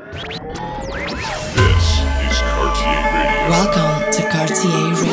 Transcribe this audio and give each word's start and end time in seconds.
This 0.00 0.16
is 0.16 0.22
Cartier 2.40 3.04
Radio 3.12 3.50
Welcome 3.50 4.08
to 4.12 4.22
Cartier 4.30 4.94
Radio. 4.94 5.09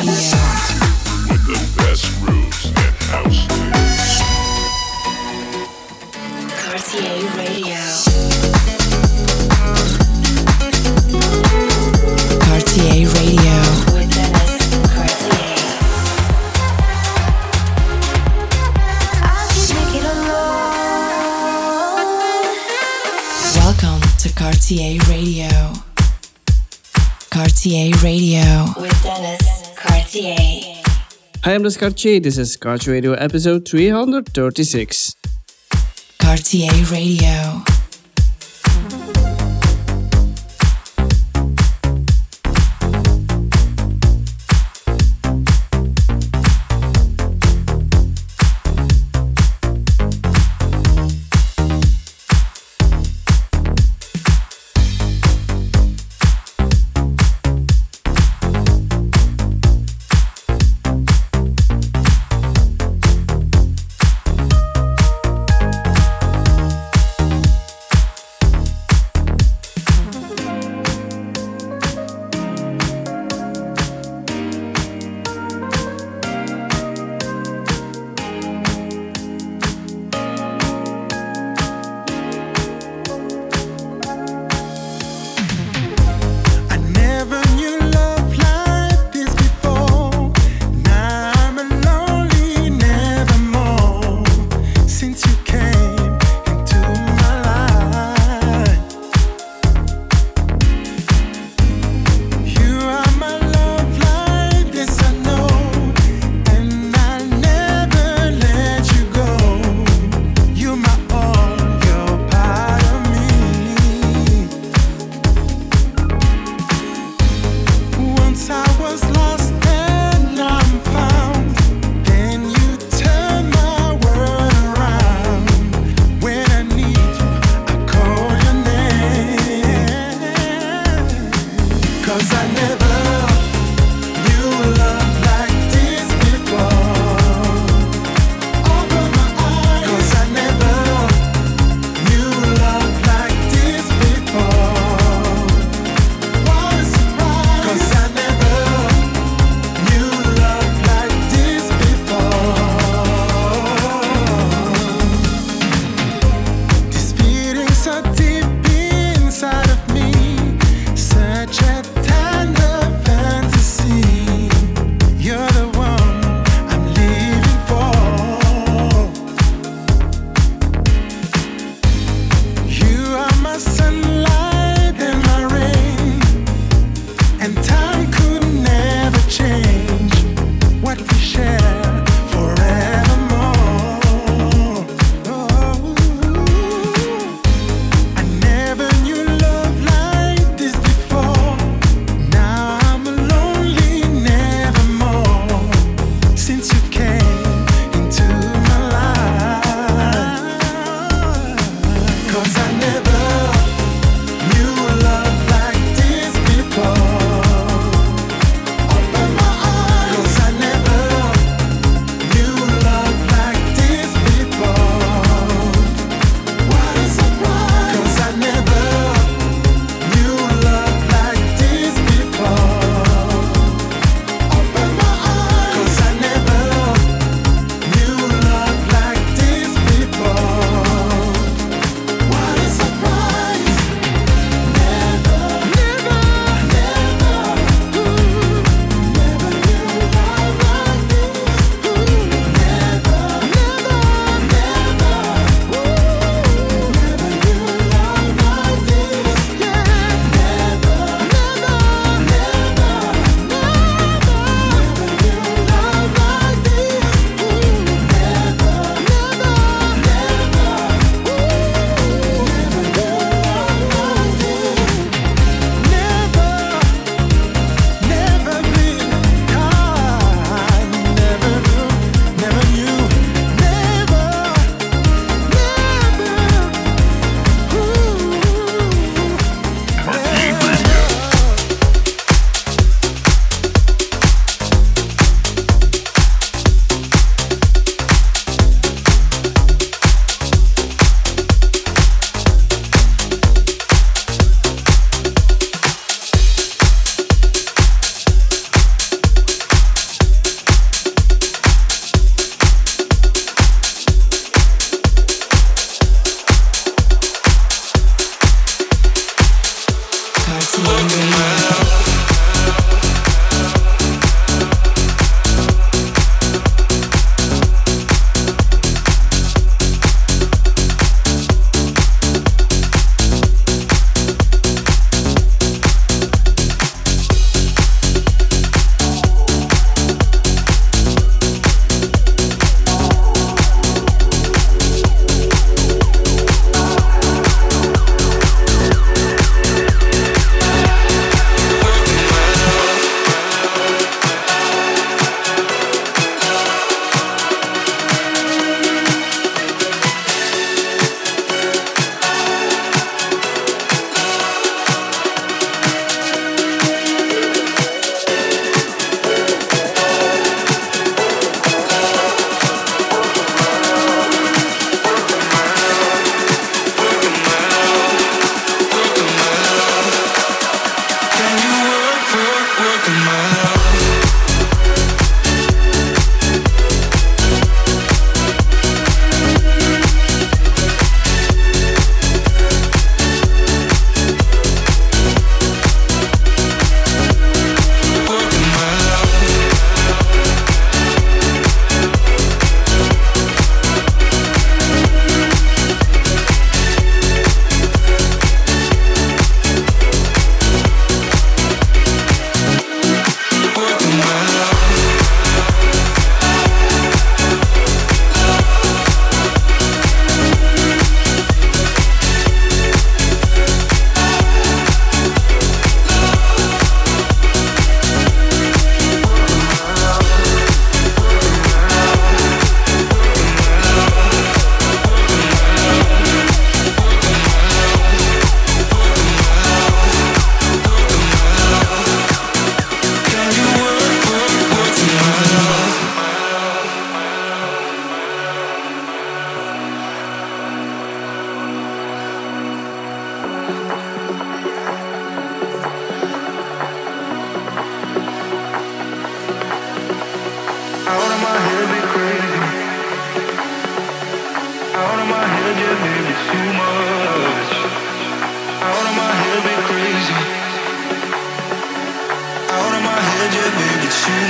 Cartier 27.58 27.92
Radio. 28.04 28.66
With 28.80 29.02
Dennis 29.02 29.72
Cartier. 29.74 30.36
Hi, 31.42 31.54
I'm 31.54 31.64
Des 31.64 31.76
Cartier. 31.76 32.20
This 32.20 32.38
is 32.38 32.56
Cartier 32.56 32.92
Radio 32.92 33.14
episode 33.14 33.66
336. 33.66 35.16
Cartier 36.20 36.70
Radio. 36.92 37.77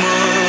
Baby, 0.09 0.48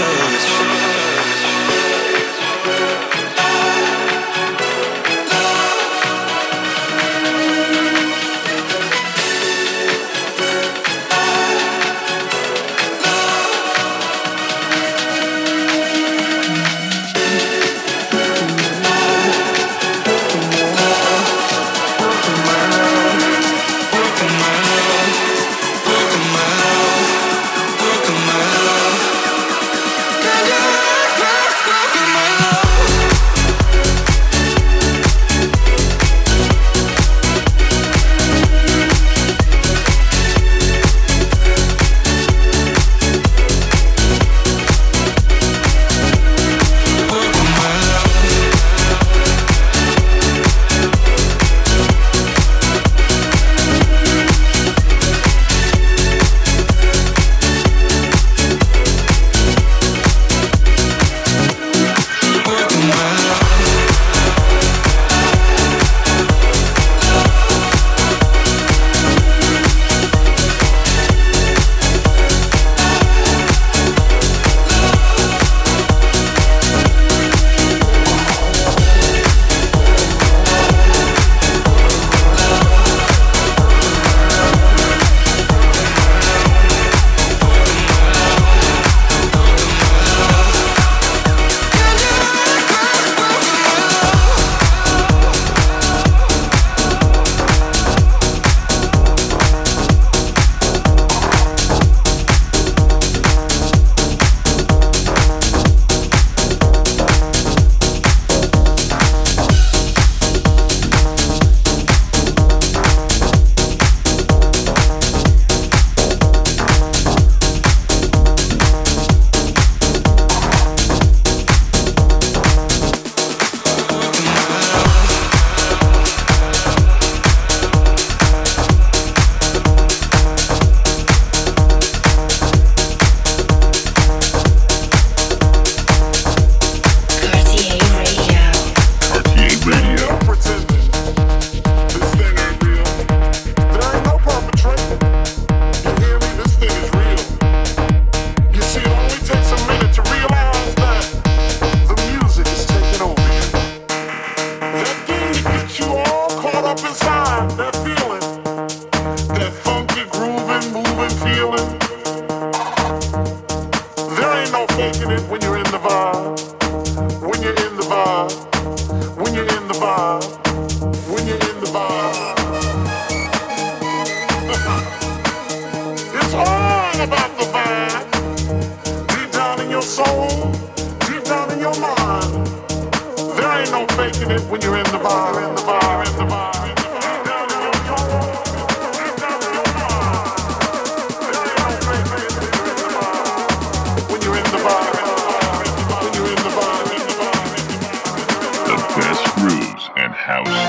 grooves 199.39 199.89
and 199.95 200.13
house 200.13 200.68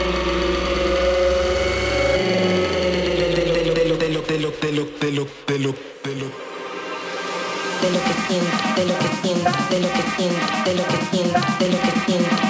de 4.41 4.49
lo 7.89 8.03
que 8.03 8.13
siento, 8.27 8.75
de 8.75 8.83
lo 8.83 8.83
que 8.83 8.83
siento, 8.83 8.83
de 8.83 8.85
lo 8.85 8.99
que 8.99 9.09
siento, 9.21 9.51
de 9.69 9.79
lo 9.79 9.93
que 9.93 10.03
siento, 10.17 10.41
de 10.65 10.73
lo 10.75 10.83
que 10.87 10.97
siento, 11.09 11.39
de 11.59 11.67
lo 11.69 11.77
que 11.81 11.91
siento, 12.05 12.40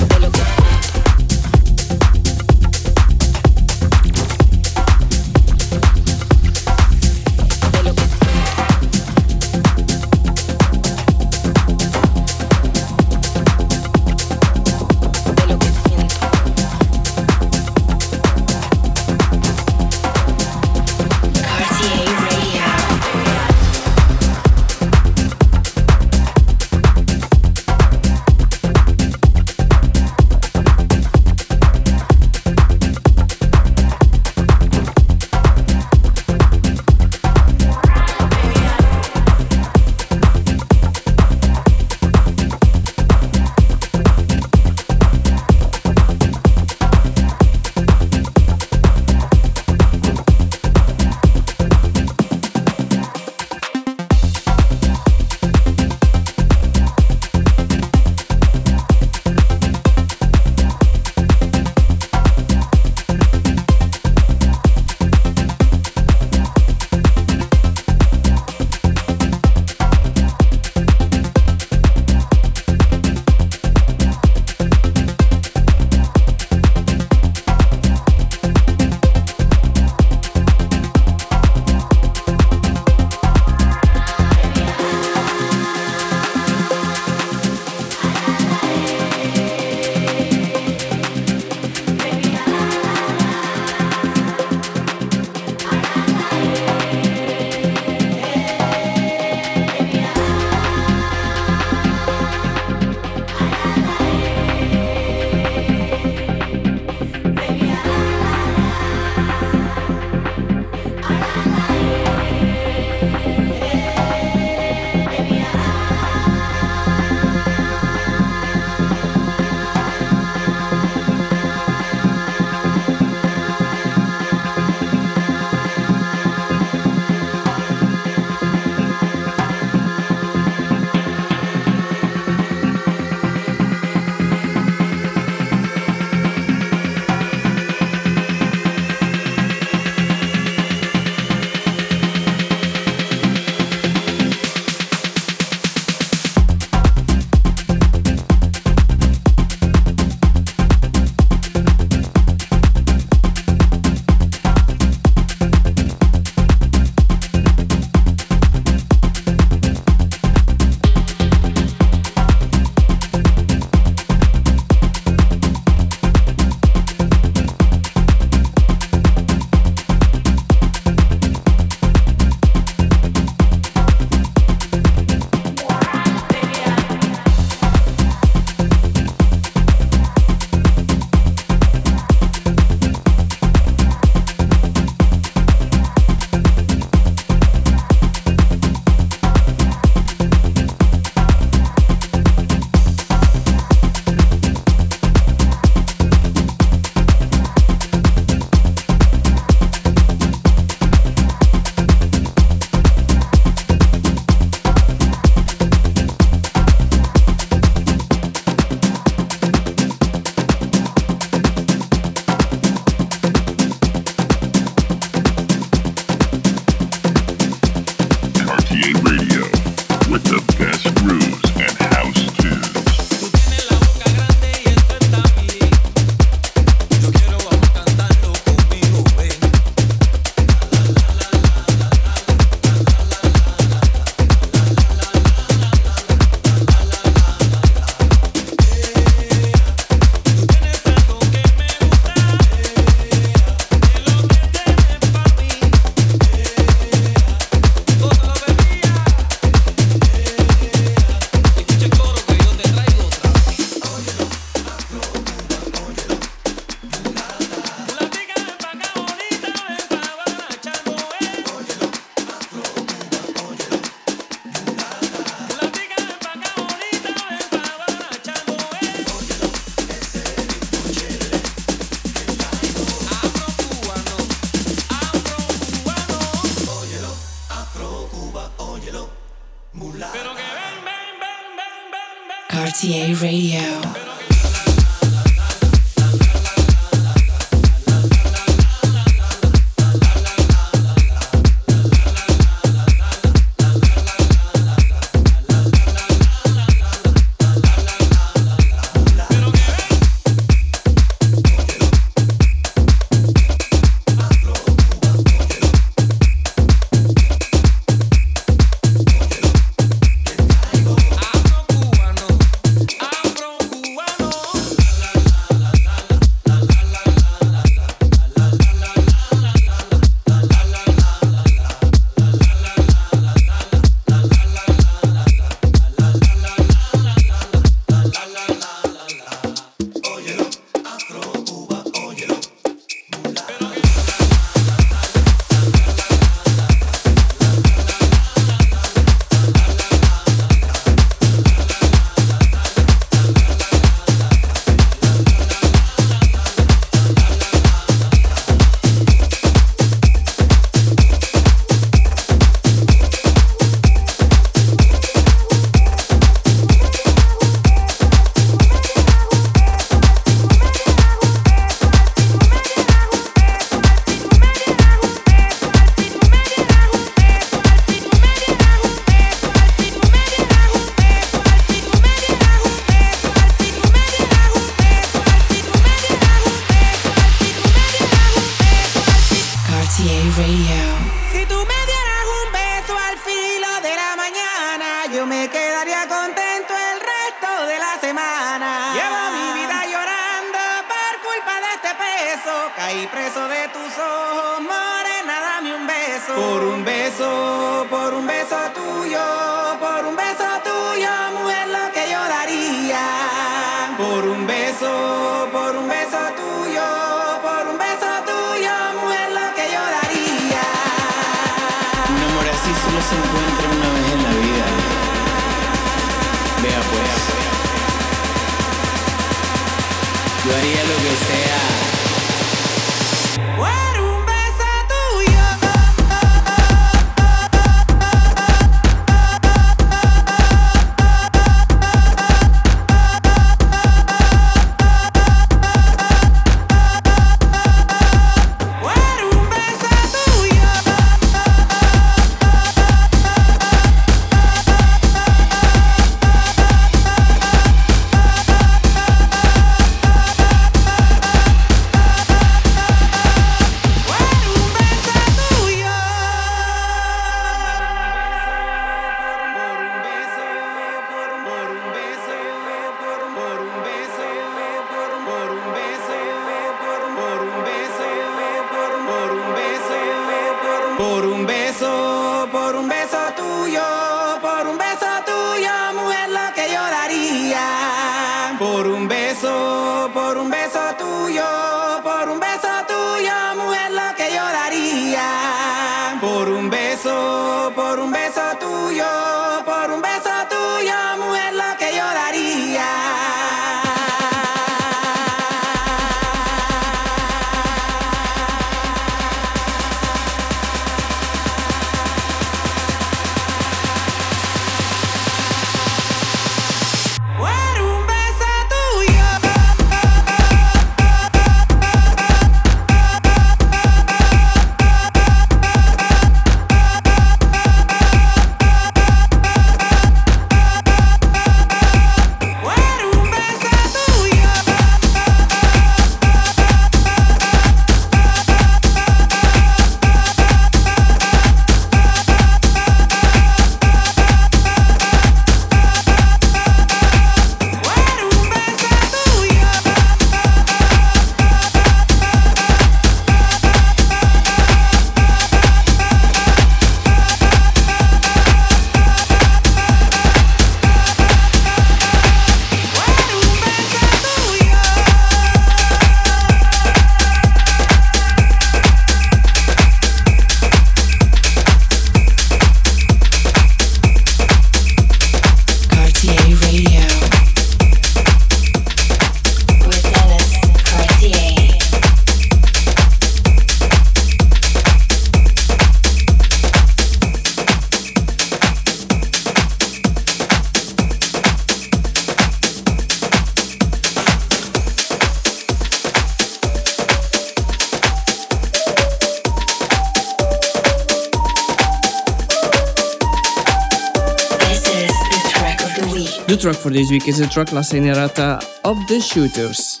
for 596.82 596.90
this 596.90 597.12
week 597.12 597.28
is 597.28 597.38
the 597.38 597.46
track 597.46 597.70
La 597.70 597.80
Serenata 597.80 598.58
of 598.82 598.96
the 599.06 599.20
Shooters. 599.20 600.00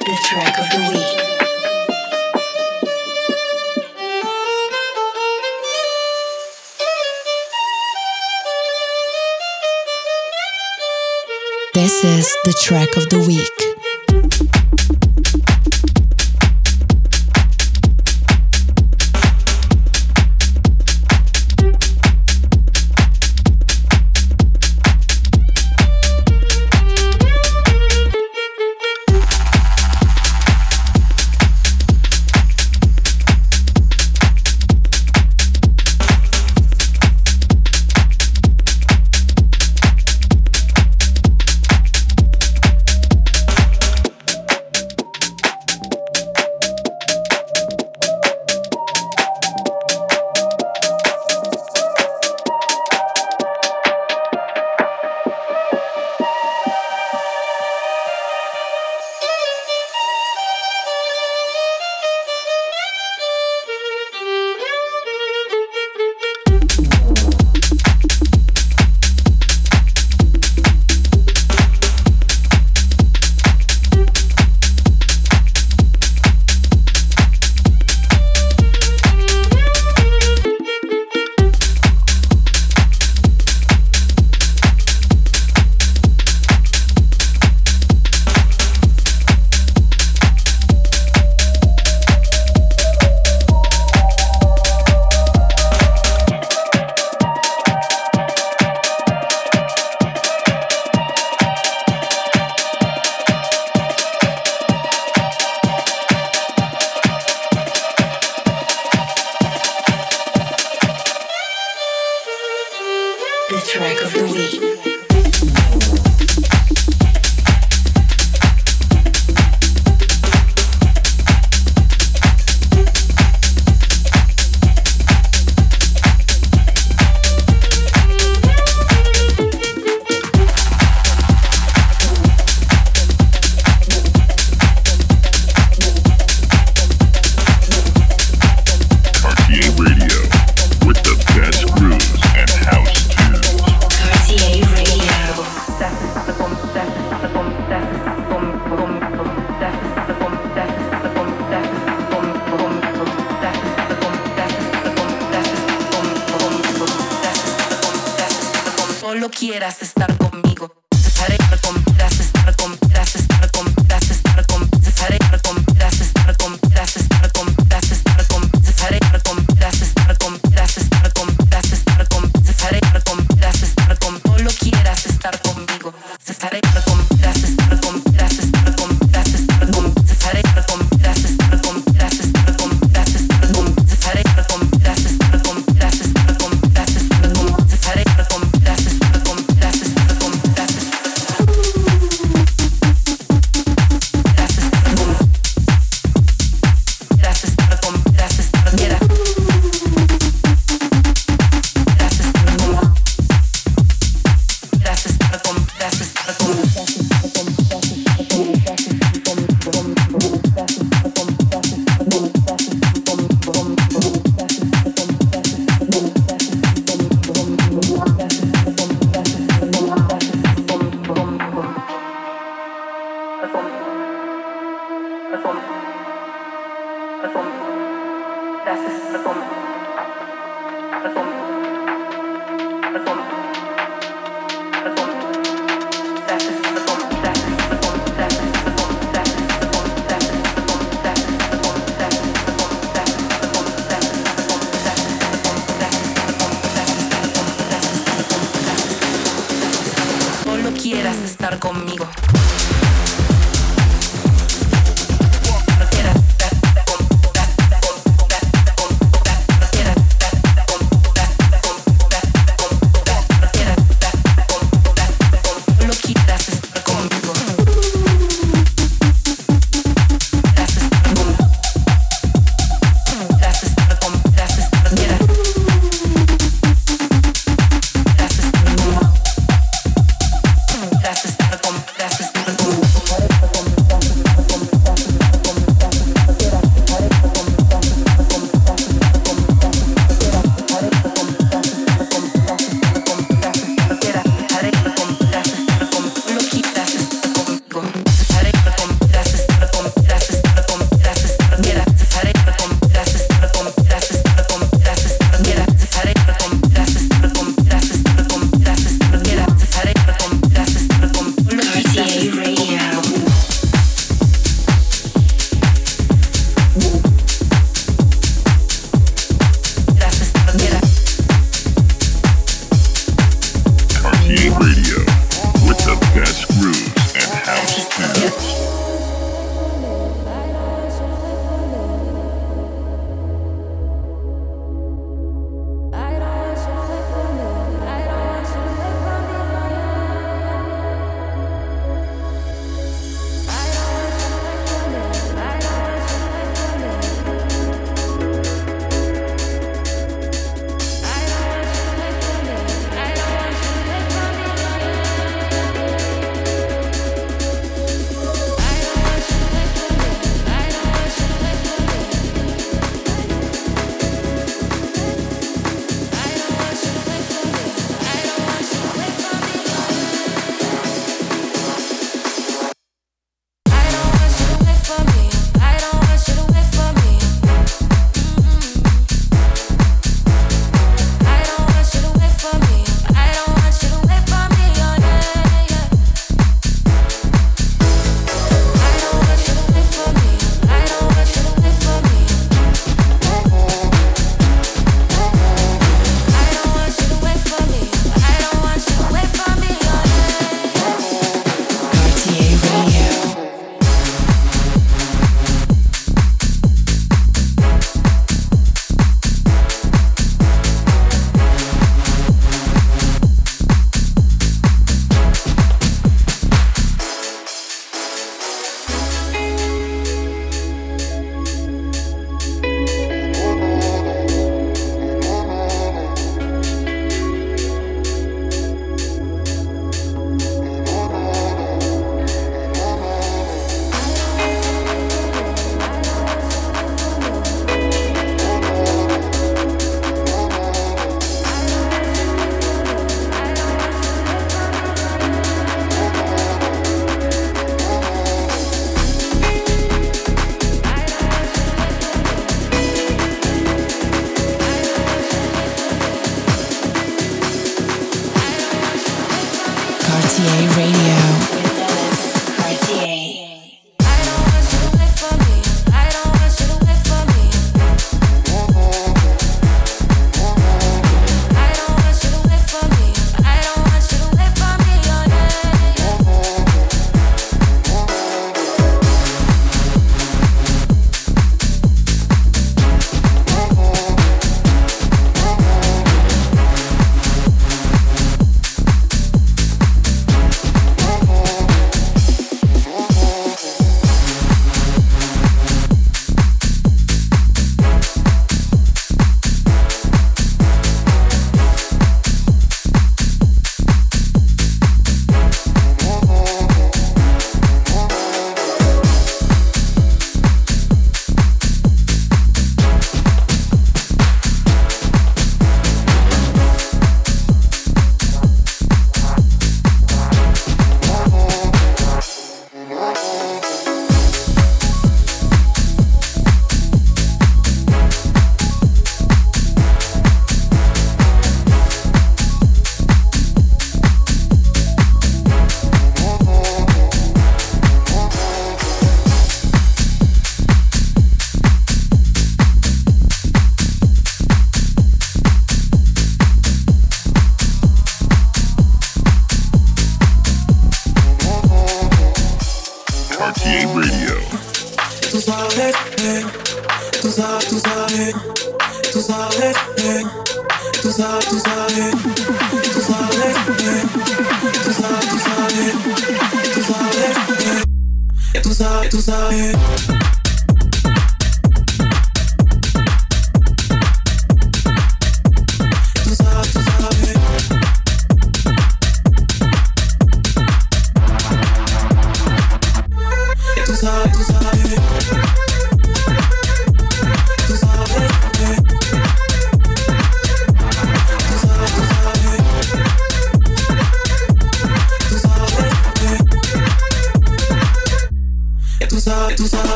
The 0.00 0.16
track 0.28 0.58
of 0.58 0.68
the 0.72 0.78
week. 0.90 1.20
This 11.74 12.04
is 12.04 12.26
the 12.44 12.54
track 12.64 12.96
of 12.96 13.08
the 13.10 13.20
week. 13.28 13.59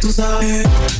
tu 0.00 0.10
sabes. 0.12 0.99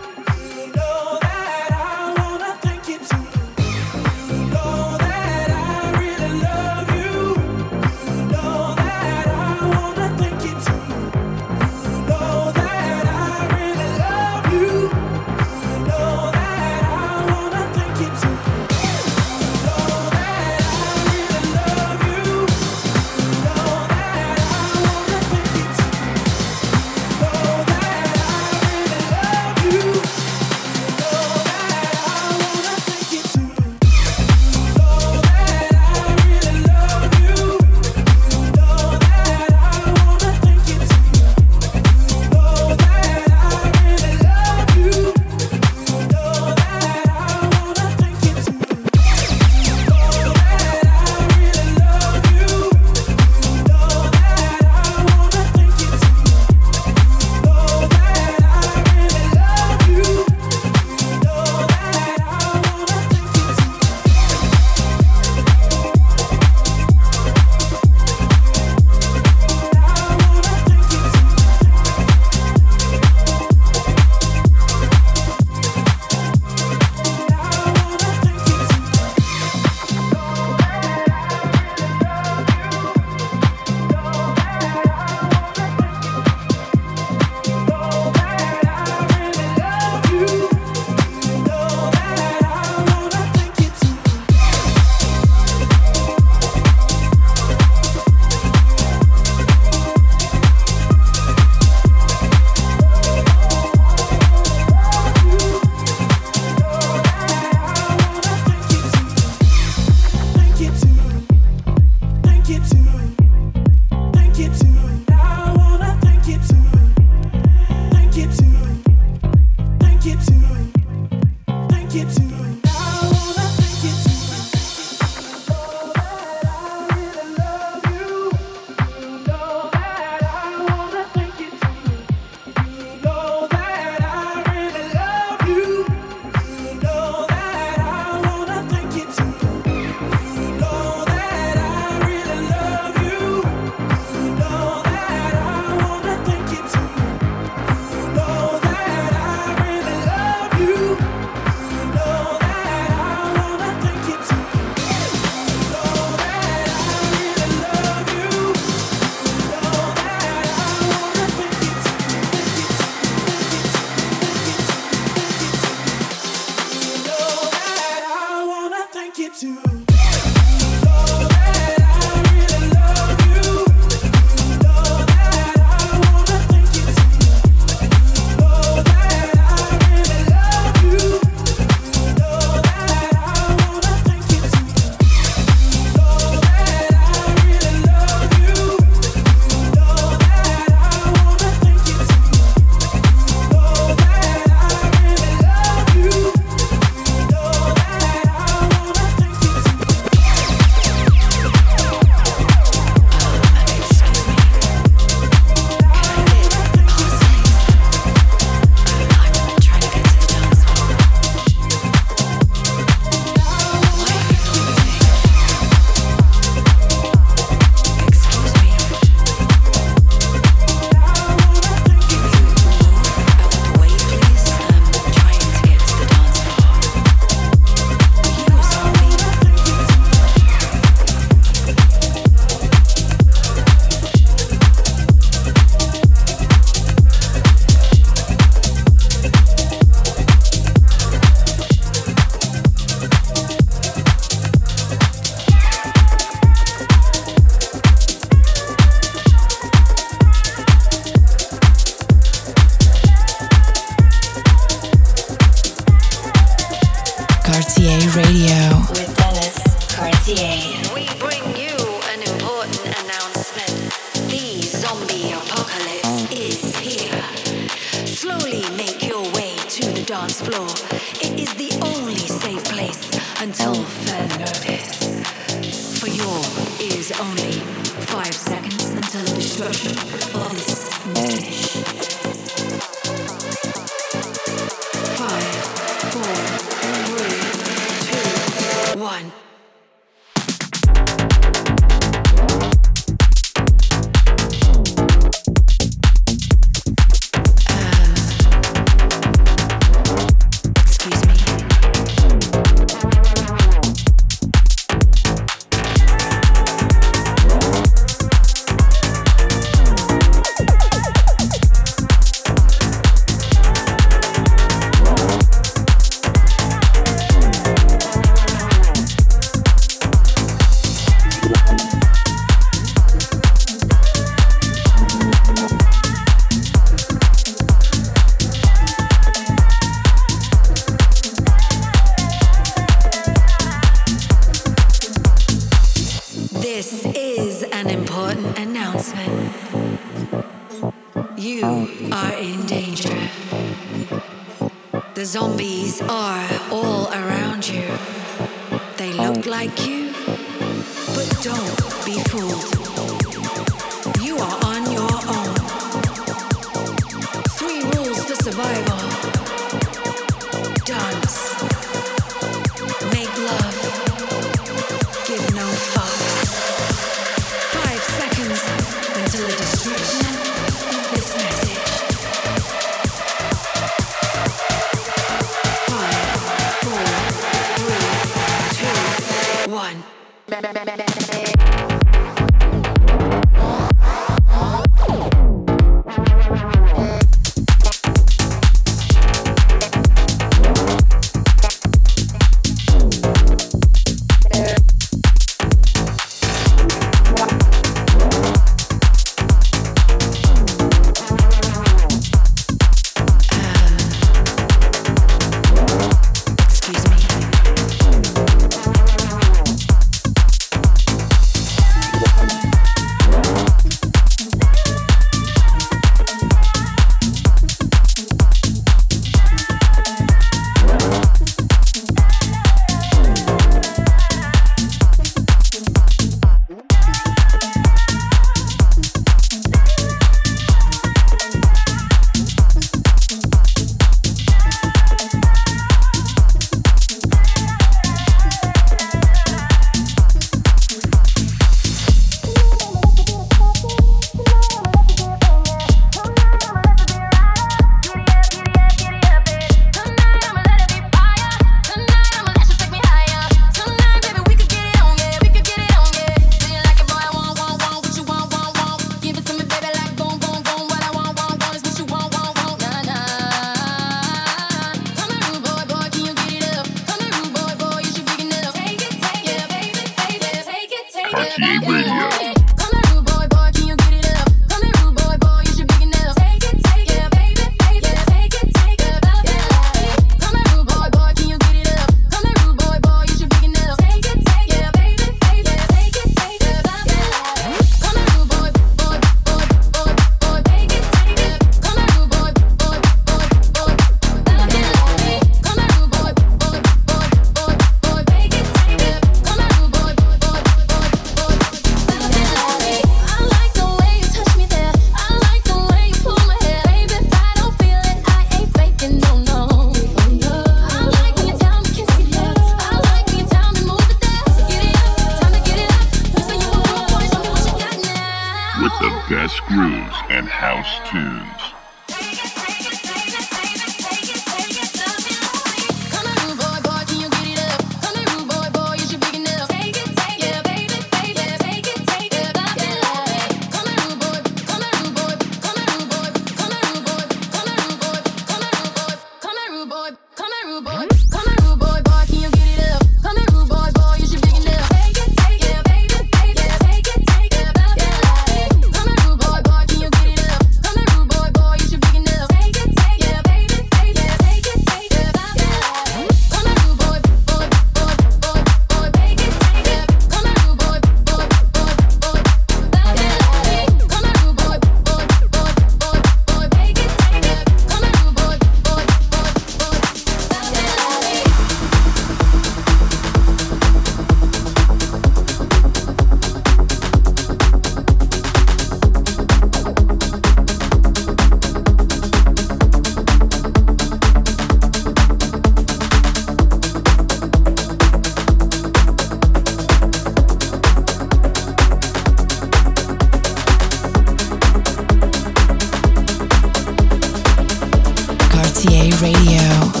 Radio. 599.21 600.00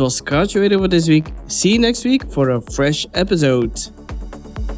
Was 0.00 0.20
Graduated 0.22 0.80
with 0.80 0.90
This 0.90 1.08
Week. 1.08 1.26
See 1.46 1.72
you 1.74 1.78
next 1.78 2.04
week 2.06 2.26
for 2.32 2.50
a 2.50 2.60
fresh 2.60 3.06
episode. 3.12 3.74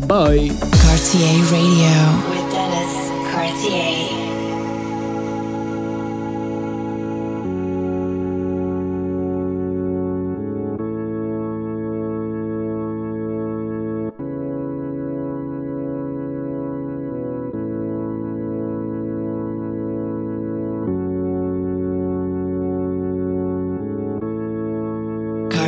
Bye. 0.09 0.51
Cartier 0.83 1.43
Radio. 1.53 2.32